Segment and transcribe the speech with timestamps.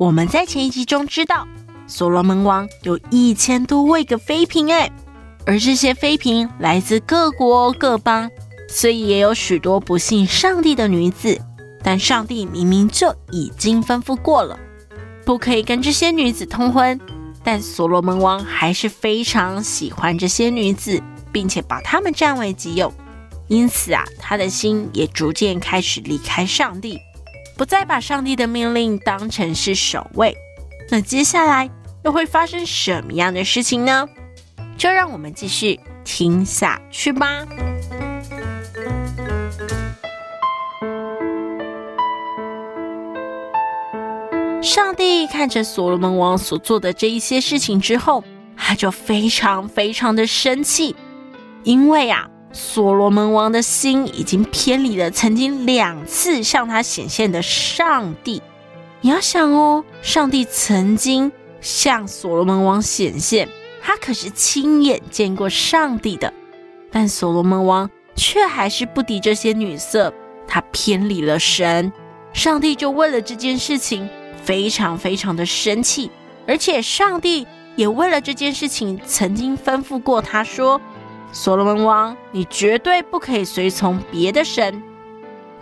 [0.00, 1.46] 我们在前一集中知道，
[1.86, 4.90] 所罗门王有一千多位个妃嫔，哎，
[5.44, 8.30] 而这些妃嫔来自各国各邦，
[8.66, 11.38] 所以也有许多不信上帝的女子。
[11.82, 14.58] 但上帝明明就已经吩咐过了，
[15.26, 16.98] 不可以跟这些女子通婚，
[17.44, 22.90] 但所罗门王还是非常喜欢这些女子，并且把她们占为己有。
[23.48, 26.98] 因此啊，他的心也逐渐开始离开上帝。
[27.60, 30.34] 不再把上帝的命令当成是首位，
[30.88, 31.68] 那接下来
[32.04, 34.08] 又会发生什么样的事情呢？
[34.78, 37.44] 就让我们继续听下去吧。
[44.62, 48.24] 上帝看着所罗门王所做的这一些事情之后，
[48.56, 50.96] 他就非常非常的生气，
[51.64, 52.26] 因为啊。
[52.52, 58.42] 所罗门王的心已经偏离了曾经两次向他显现的上帝。
[59.02, 63.48] 你要想哦，上帝曾经向所罗门王显现，
[63.80, 66.34] 他可是亲眼见过上帝的。
[66.90, 70.12] 但所罗门王却还是不敌这些女色，
[70.48, 71.92] 他偏离了神。
[72.32, 74.08] 上帝就为了这件事情
[74.42, 76.10] 非常非常的生气，
[76.46, 80.80] 而且上帝也为了这件事情曾经吩咐过他说。
[81.32, 84.82] 所罗门王，你绝对不可以随从别的神。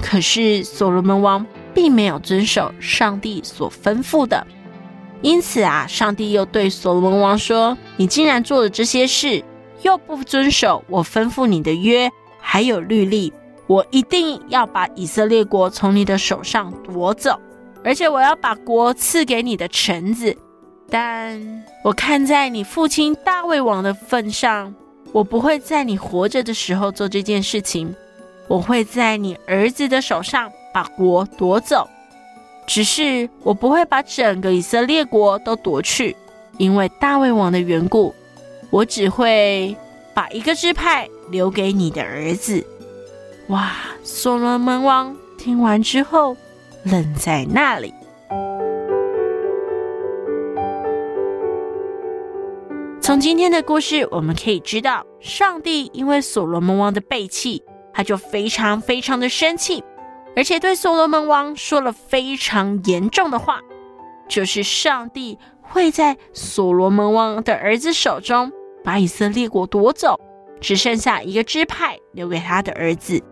[0.00, 4.46] 可是所罗门王并没有遵守上帝所吩咐的，
[5.22, 9.42] 因此啊，上帝又对所罗门王说：“你竟然做了这些事，
[9.82, 13.32] 又不遵守我吩咐你的约，还有律例，
[13.66, 17.40] 我一定要把以色列国从你的手上夺走，
[17.82, 20.36] 而且我要把国赐给你的臣子。
[20.88, 24.74] 但我看在你父亲大卫王的份上。”
[25.12, 27.94] 我不会在你活着的时候做这件事情，
[28.48, 31.88] 我会在你儿子的手上把国夺走。
[32.66, 36.16] 只是我不会把整个以色列国都夺去，
[36.58, 38.14] 因为大卫王的缘故，
[38.70, 39.76] 我只会
[40.12, 42.66] 把一个支派留给你的儿子。
[43.48, 43.72] 哇！
[44.02, 46.36] 所罗门王听完之后，
[46.84, 47.92] 愣在那里。
[53.06, 57.62] 从今天的故事，我们可以知道，上帝因为所罗门王的背弃，
[57.94, 59.84] 他就非常非常的生气，
[60.34, 63.60] 而且对所罗门王说了非常严重的话，
[64.26, 68.50] 就是上帝会在所罗门王的儿子手中
[68.82, 70.18] 把以色列国夺走，
[70.60, 73.22] 只剩下一个支派留给他的儿子。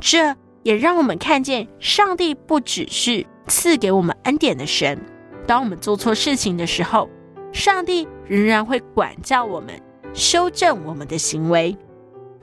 [0.00, 4.98] 这也让我们看见，上帝不只是赐给我们恩典的神，
[5.46, 7.10] 当我们做错事情的时候。
[7.52, 9.80] 上帝仍然会管教我们，
[10.12, 11.76] 修正我们的行为。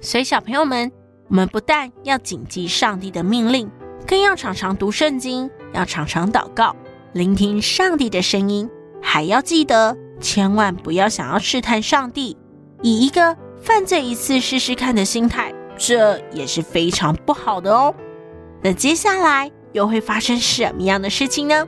[0.01, 0.91] 所以，小朋友们，
[1.29, 3.69] 我们不但要谨记上帝的命令，
[4.05, 6.75] 更要常常读圣经，要常常祷告，
[7.13, 8.69] 聆听上帝的声音。
[9.01, 12.35] 还要记得，千万不要想要试探上帝，
[12.81, 17.93] 以一个犯罪一次试试看的心态，这也是非常不好的哦。
[18.61, 21.67] 那接下来又会发生什么样的事情呢？